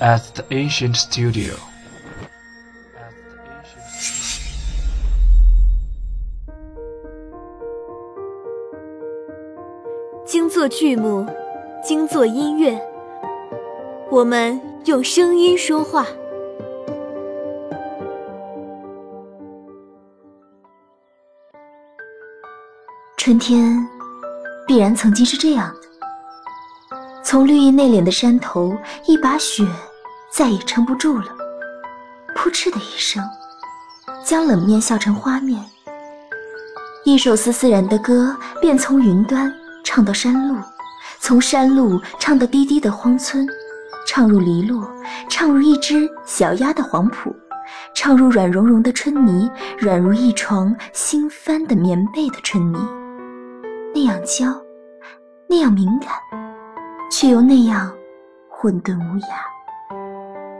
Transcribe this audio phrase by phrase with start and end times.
[0.00, 1.54] at the ancient studio.
[10.26, 11.26] 精作剧目，
[11.82, 12.80] 精作音乐，
[14.10, 16.06] 我们用声音说话。
[23.16, 23.76] 春天，
[24.66, 25.83] 必然曾经是这样的。
[27.34, 29.66] 从绿意内敛的山头，一把雪
[30.30, 31.24] 再也撑不住了，
[32.32, 33.20] 扑哧的一声，
[34.24, 35.60] 将冷面笑成花面。
[37.04, 39.52] 一首丝丝然的歌，便从云端
[39.82, 40.54] 唱到山路，
[41.18, 43.44] 从山路唱到低低的荒村，
[44.06, 44.88] 唱入篱落，
[45.28, 47.34] 唱入一只小鸭的黄浦，
[47.96, 52.78] 唱入软融融的春泥，软如一床新翻的棉被的春泥，
[53.92, 54.46] 那样娇，
[55.48, 56.43] 那样敏感。
[57.16, 57.92] 却又那样
[58.50, 59.26] 混沌无涯。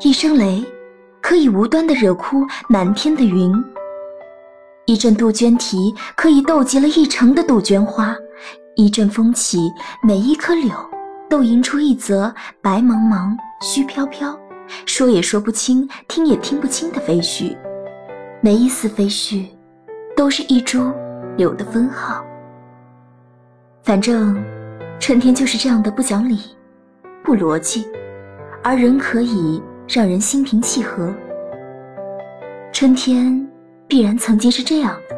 [0.00, 0.62] 一声雷，
[1.22, 3.50] 可以无端的惹哭满天的云；
[4.84, 8.14] 一阵杜鹃啼，可以逗急了一城的杜鹃花；
[8.76, 9.72] 一阵风起，
[10.06, 10.70] 每一棵柳
[11.26, 14.38] 都吟出一则白茫茫、虚飘飘，
[14.84, 17.56] 说也说不清、听也听不清的飞絮。
[18.42, 19.46] 每一丝飞絮，
[20.14, 20.92] 都是一株
[21.38, 22.22] 柳的分号。
[23.82, 24.36] 反正。
[25.02, 26.38] 春天就是这样的不讲理，
[27.24, 27.88] 不逻辑，
[28.62, 31.12] 而仍可以让人心平气和。
[32.72, 33.44] 春天
[33.88, 35.16] 必然曾经是这样的：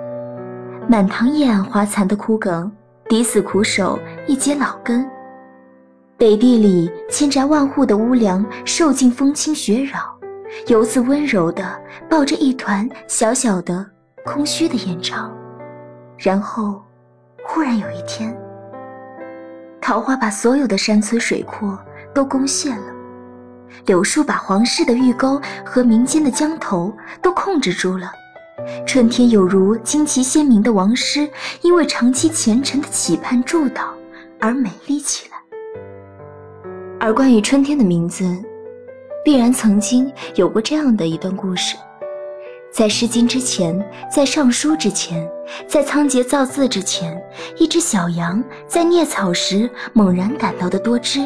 [0.88, 2.72] 满堂叶暗花残的枯梗，
[3.10, 5.04] 抵死苦守一截老根；
[6.16, 10.18] 北地里千宅万户的屋梁，受尽风侵雪扰，
[10.66, 11.62] 游子温柔地
[12.08, 13.84] 抱着一团小小的
[14.24, 15.30] 空虚的燕巢。
[16.16, 16.82] 然后，
[17.44, 18.34] 忽然有一天。
[19.84, 21.78] 桃花把所有的山村水阔
[22.14, 22.86] 都攻陷了，
[23.84, 28.10] 柳树把皇室的御沟和民间的江头都控制住了。
[28.86, 31.28] 春天有如旌旗鲜明的王师，
[31.60, 33.88] 因为长期虔诚的期盼祝祷
[34.40, 35.36] 而美丽起来。
[36.98, 38.24] 而关于春天的名字，
[39.22, 41.76] 必然曾经有过这样的一段故事。
[42.74, 43.72] 在《诗经》之前，
[44.10, 45.24] 在《尚书》之前，
[45.68, 47.16] 在仓颉造字之前，
[47.56, 51.20] 一只小羊在啮草时猛然感到的多汁，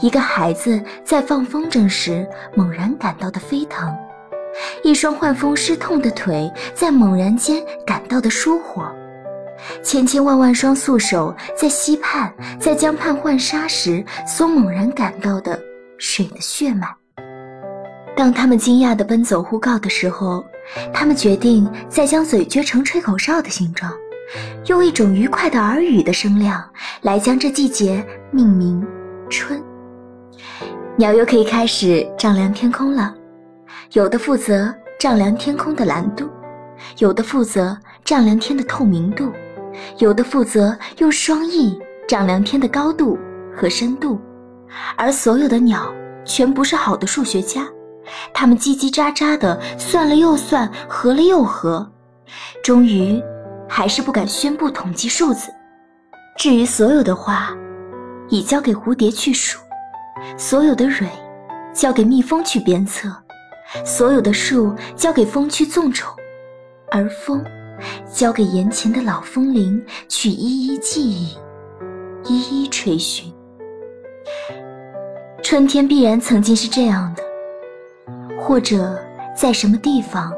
[0.00, 3.94] 一个孩子在放风筝时猛然感到的飞腾，
[4.82, 8.90] 一双患风湿痛的腿在猛然间感到的舒活，
[9.82, 15.60] 千千万万双素手在溪畔、在江畔浣纱时所猛然感到的
[15.98, 16.88] 水的血脉。
[18.16, 20.42] 当他们惊讶地奔走呼告的时候，
[20.92, 23.92] 他们决定再将嘴撅成吹口哨的形状，
[24.66, 26.62] 用一种愉快的耳语的声量
[27.02, 28.84] 来将这季节命名
[29.28, 29.62] “春”。
[30.96, 33.14] 鸟又可以开始丈量天空了，
[33.92, 36.28] 有的负责丈量天空的蓝度，
[36.98, 39.32] 有的负责丈量天的透明度，
[39.98, 43.18] 有的负责用双翼丈量天的高度
[43.56, 44.20] 和深度，
[44.96, 45.92] 而所有的鸟
[46.24, 47.66] 全不是好的数学家。
[48.34, 51.90] 他们叽叽喳喳的算了又算，合了又合，
[52.62, 53.22] 终于
[53.68, 55.52] 还是不敢宣布统计数字。
[56.36, 57.54] 至于所有的花，
[58.28, 59.58] 已交给蝴蝶去数；
[60.36, 61.06] 所有的蕊，
[61.72, 63.08] 交给蜜蜂去鞭策；
[63.84, 66.10] 所有的树，交给风去纵宠；
[66.90, 67.44] 而风，
[68.12, 71.36] 交给眼前的老风铃去一一记忆，
[72.24, 73.32] 一一吹嘘。
[75.42, 77.22] 春天必然曾经是这样的。
[78.44, 78.98] 或者
[79.36, 80.32] 在什么地方，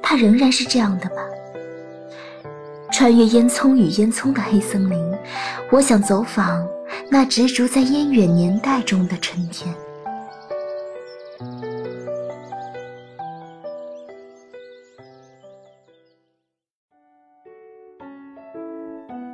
[0.00, 1.16] 它仍然是这样的吧。
[2.92, 5.18] 穿越烟囱与烟囱的黑森林，
[5.72, 6.64] 我想走访
[7.10, 9.74] 那执着在烟远年代中的春天。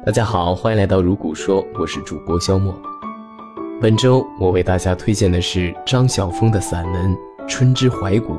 [0.06, 2.74] 大家好，欢迎来到如古说，我是主播肖墨。
[3.82, 7.16] 本周我为大家推荐的是张晓峰的散文。
[7.48, 8.36] 春之怀古。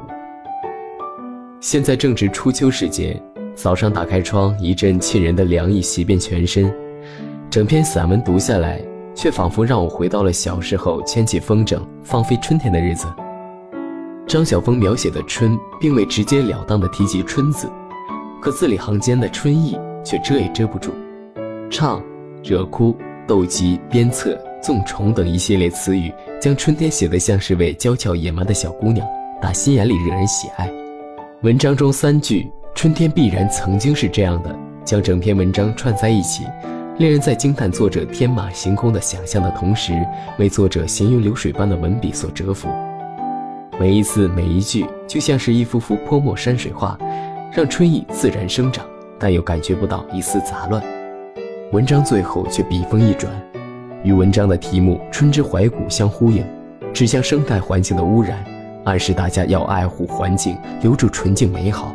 [1.60, 3.22] 现在正值初秋时节，
[3.56, 6.74] 早上打开窗，一阵沁人的凉意袭遍全身。
[7.50, 8.80] 整篇散文读下来，
[9.16, 13.08] 却仿佛让我回到了小时候牵起风筝放飞春天的日子。
[14.28, 17.68] 张晓峰描写的春，并未直截了当地提及“春”字，
[18.40, 20.94] 可字里行间的春意却遮也遮不住。
[21.70, 22.02] 唱、
[22.44, 22.96] 惹哭、
[23.28, 24.40] 斗鸡、鞭策。
[24.62, 29.08] 纵虫等一系列词语，将春天写得像是位娇俏野蛮的小姑娘，
[29.42, 30.70] 打心眼里惹人喜爱。
[31.44, 34.54] 文章中三句“春天必然曾经是这样的”，
[34.84, 36.44] 将整篇文章串在一起，
[36.98, 39.94] 令人在惊叹作者天马行空的想象的同时，
[40.38, 42.68] 为作者行云流水般的文笔所折服。
[43.80, 47.00] 每一字每一句，就像是一幅幅泼墨山水画，
[47.54, 48.86] 让春意自然生长，
[49.18, 50.84] 但又感觉不到一丝杂乱。
[51.72, 53.32] 文章最后却笔锋一转，
[54.04, 56.46] 与文章的题目“春之怀古”相呼应，
[56.94, 58.44] 指向生态环境的污染，
[58.86, 61.94] 暗示大家要爱护环境，留住纯净美好。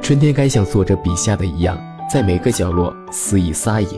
[0.00, 1.78] 春天该像作者笔下的一样，
[2.10, 3.88] 在每个角落肆意撒野，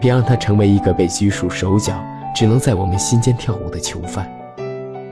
[0.00, 1.94] 别让它成为一个被拘束手脚，
[2.34, 4.26] 只能在我们心间跳舞的囚犯。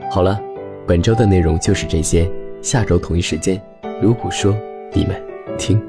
[0.09, 0.39] 好了，
[0.87, 2.29] 本周的内容就是这些，
[2.61, 3.61] 下周同一时间，
[4.01, 4.55] 如果说
[4.91, 5.15] 你们
[5.57, 5.79] 听。